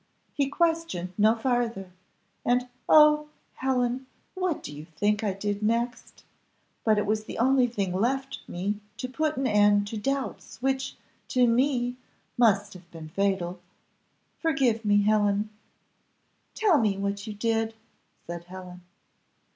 He 0.33 0.49
questioned 0.49 1.13
no 1.15 1.35
farther: 1.35 1.91
and 2.43 2.67
oh! 2.89 3.29
Helen, 3.53 4.07
what 4.33 4.63
do 4.63 4.75
you 4.75 4.85
think 4.85 5.23
I 5.23 5.31
did 5.31 5.61
next? 5.61 6.23
but 6.83 6.97
it 6.97 7.05
was 7.05 7.25
the 7.25 7.37
only 7.37 7.67
thing 7.67 7.93
left 7.93 8.39
me 8.47 8.79
to 8.97 9.07
put 9.07 9.37
an 9.37 9.45
end 9.45 9.85
to 9.89 9.97
doubts, 9.97 10.59
which, 10.59 10.95
to 11.27 11.45
me, 11.45 11.97
must 12.35 12.73
have 12.73 12.89
been 12.89 13.09
fatal 13.09 13.59
forgive 14.39 14.83
me, 14.83 15.03
Helen!" 15.03 15.51
"Tell 16.55 16.79
me 16.79 16.97
what 16.97 17.27
you 17.27 17.33
did," 17.35 17.75
said 18.25 18.45
Helen. 18.45 18.81